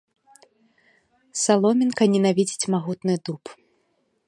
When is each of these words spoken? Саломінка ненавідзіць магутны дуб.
Саломінка 1.41 2.03
ненавідзіць 2.15 2.69
магутны 2.77 3.15
дуб. 3.29 3.43